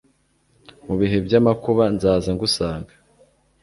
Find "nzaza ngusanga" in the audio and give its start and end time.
1.95-2.93